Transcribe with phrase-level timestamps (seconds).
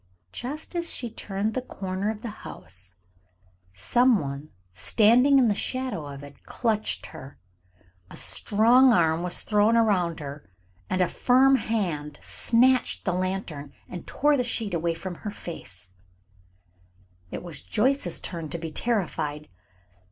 [0.31, 2.95] Just as she turned the corner of the house,
[3.75, 7.37] some one standing in the shadow of it clutched her.
[8.09, 10.49] A strong arm was thrown around her,
[10.89, 15.91] and a firm hand snatched the lantern, and tore the sheet away from her face.
[17.29, 17.39] [Illustration: "BROSSARD, BEWARE!
[17.39, 17.43] BEWARE!"] It
[17.93, 19.49] was Joyce's turn to be terrified.